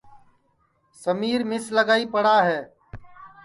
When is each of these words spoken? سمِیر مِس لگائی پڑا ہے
سمِیر 1.03 1.39
مِس 1.49 1.65
لگائی 1.77 2.05
پڑا 2.13 2.37
ہے 2.47 2.59